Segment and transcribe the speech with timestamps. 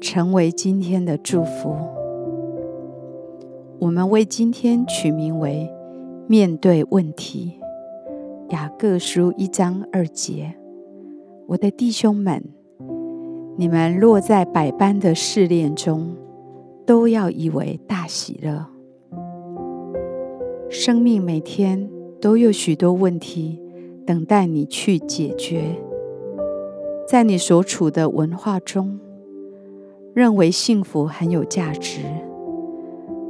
[0.00, 1.76] 成为今天的祝福。
[3.78, 5.70] 我们为今天取名为
[6.26, 7.58] “面对问题”。
[8.48, 10.54] 雅各书一章二节，
[11.46, 12.42] 我的弟兄们，
[13.56, 16.16] 你们若在百般的试炼中，
[16.86, 18.66] 都要以为大喜乐。
[20.70, 21.88] 生命每天
[22.20, 23.60] 都有许多问题
[24.06, 25.76] 等待你去解决，
[27.06, 28.98] 在你所处的文化中。
[30.12, 32.00] 认为幸福很有价值，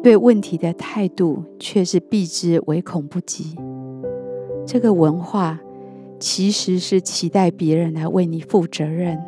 [0.00, 3.56] 对问题的态度却是避之唯恐不及。
[4.64, 5.60] 这个文化
[6.20, 9.18] 其实是期待别人来为你负责任，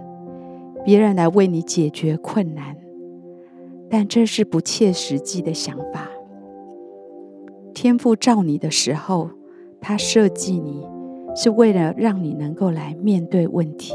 [0.84, 2.77] 别人来为你解决困难，
[3.89, 6.09] 但这是不切实际的想法。
[7.75, 9.31] 天父造你的时候，
[9.81, 10.87] 他设计你
[11.34, 13.95] 是为了让你能够来面对问题，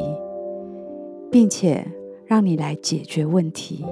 [1.32, 1.88] 并且。
[2.26, 3.86] 让你来解决问题。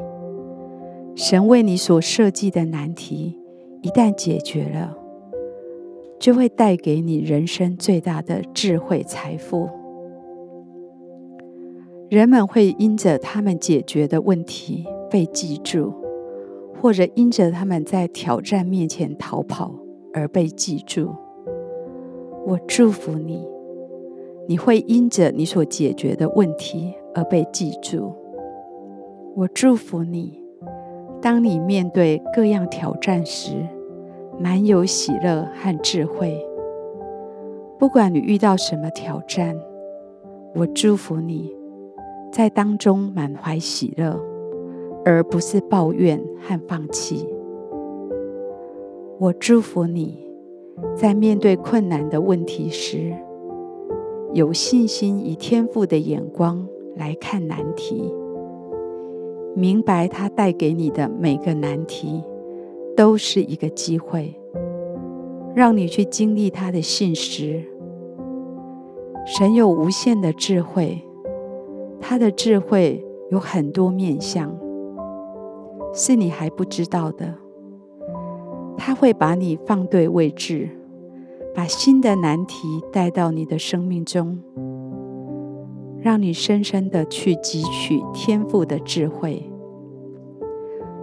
[1.16, 3.38] 神为你所设计的难题，
[3.82, 4.98] 一旦解决了，
[6.20, 9.70] 就会带给你人生最大的智慧财富。
[12.10, 15.94] 人们会因着他们解决的问题被记住，
[16.82, 19.74] 或者因着他们在挑战面前逃跑
[20.14, 21.14] 而被记住。
[22.46, 23.48] 我祝福你，
[24.48, 28.14] 你会因着你所解决的问题而被记住。
[29.36, 30.40] 我祝福你，
[31.20, 33.68] 当你面对各样挑战时，
[34.40, 36.40] 满有喜乐和智慧。
[37.80, 39.60] 不管你遇到什么挑战，
[40.54, 41.52] 我祝福你
[42.32, 44.20] 在当中满怀喜乐，
[45.04, 47.28] 而不是抱怨和放弃。
[49.18, 50.24] 我祝福你
[50.96, 53.12] 在面对困难的问题时，
[54.34, 58.14] 有信心以天赋的眼光来看难题。
[59.56, 62.24] 明白他带给你的每个难题，
[62.96, 64.34] 都是一个机会，
[65.56, 67.64] 让你去经历他的信实。
[69.26, 71.02] 神有无限的智慧，
[72.02, 74.54] 他的智慧有很多面向，
[75.94, 77.36] 是你还不知道的。
[78.76, 80.68] 他会把你放对位置，
[81.54, 84.40] 把新的难题带到你的生命中。
[86.04, 89.42] 让你深深的去汲取天赋的智慧，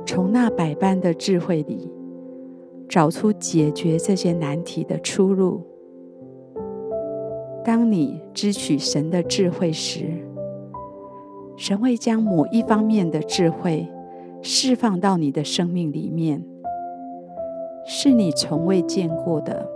[0.05, 1.91] 从那百般的智慧里
[2.87, 5.63] 找出解决这些难题的出路。
[7.65, 10.05] 当你支取神的智慧时，
[11.57, 13.89] 神会将某一方面的智慧
[14.43, 16.45] 释放到你的生命里面，
[17.87, 19.67] 是你从未见过的。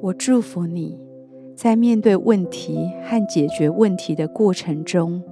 [0.00, 1.03] 我祝福你。
[1.54, 5.22] 在面对问题和解决问题的过程中，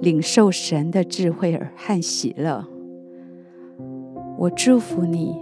[0.00, 2.66] 领受神的智慧和喜乐。
[4.38, 5.34] 我祝福你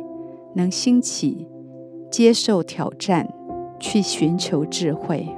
[0.55, 1.49] 能兴起
[2.11, 3.29] 接受挑战，
[3.81, 5.29] 去寻求智慧。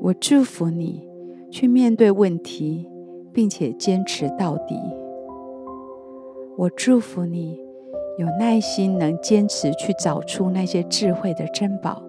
[0.00, 1.06] 我祝福你
[1.50, 2.88] 去面对问题，
[3.32, 4.76] 并且坚持到底。
[6.56, 7.60] 我祝福你
[8.18, 12.02] 有耐心，能坚持去找出那些智慧的珍宝。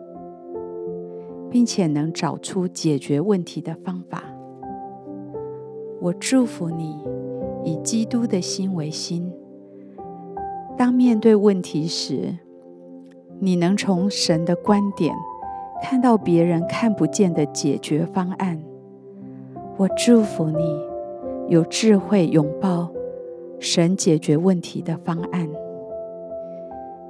[1.52, 4.24] 并且能找出解决问题的方法。
[6.00, 6.98] 我祝福你
[7.64, 9.32] 以基督的心为心。
[10.78, 12.36] 当面对问题时，
[13.40, 15.14] 你能从神的观点
[15.84, 18.60] 看到别人看不见的解决方案。
[19.78, 20.80] 我祝福你
[21.50, 22.90] 有智慧拥抱
[23.59, 25.50] 神解决问题的方案，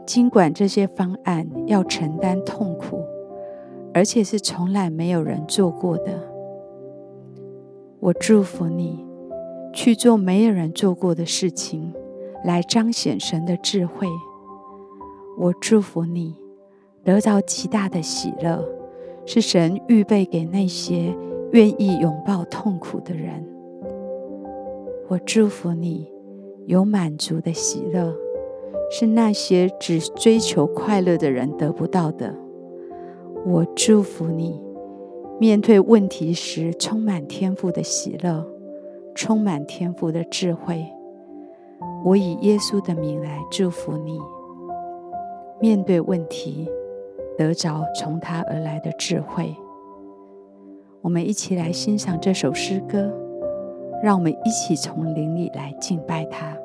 [0.06, 3.01] 尽管这些方案要承担痛苦。
[3.94, 6.12] 而且是从来没有人做过的。
[8.00, 9.06] 我祝福你
[9.74, 11.94] 去做没有人做过的事情，
[12.44, 14.08] 来彰显神的智慧。
[15.38, 16.36] 我祝福你
[17.04, 18.64] 得到极大的喜乐，
[19.26, 21.16] 是神预备给那些
[21.52, 23.48] 愿意拥抱痛苦的人。
[25.08, 26.12] 我祝福你
[26.66, 28.16] 有满足的喜乐，
[28.90, 32.34] 是那些只追求快乐的人得不到的。
[33.44, 34.62] 我祝福你，
[35.40, 38.46] 面对问题时充满天赋的喜乐，
[39.16, 40.86] 充满天赋的智慧。
[42.06, 44.20] 我以耶稣的名来祝福你。
[45.60, 46.70] 面对问题，
[47.36, 49.56] 得着从他而来的智慧。
[51.02, 53.12] 我们一起来欣赏这首诗歌，
[54.04, 56.56] 让我们一起从灵里来敬拜他。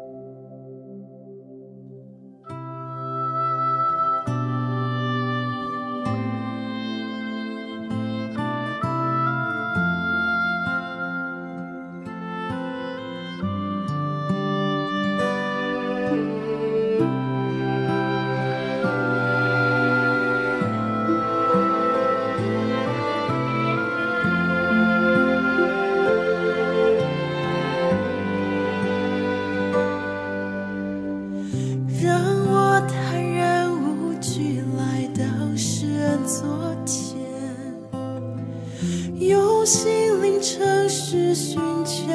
[39.66, 42.06] 心灵城市寻求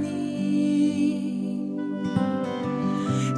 [0.00, 1.66] 你，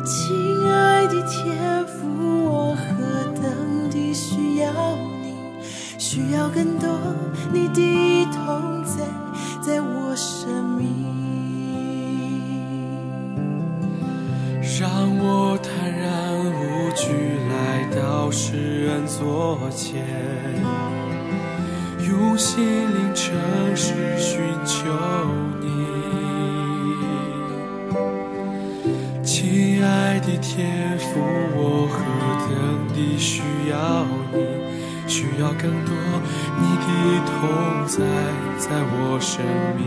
[0.04, 2.06] 亲爱的天父，
[2.44, 4.70] 我何等地需要
[5.22, 5.32] 你，
[5.98, 6.90] 需要更多
[7.50, 9.02] 你的同在，
[9.62, 10.86] 在我生命，
[14.78, 17.08] 让我坦然无惧
[17.48, 20.04] 来到世人座前。
[22.12, 23.34] 用心灵诚
[23.74, 24.84] 实寻求
[25.62, 25.64] 你，
[29.24, 31.20] 亲爱的天父，
[31.56, 31.96] 我何
[32.50, 32.52] 等
[32.94, 34.36] 地需要你。
[35.08, 35.94] 需要更多
[36.58, 36.86] 你的
[37.26, 37.32] 同
[37.86, 38.04] 在，
[38.58, 39.42] 在我生
[39.76, 39.82] 命。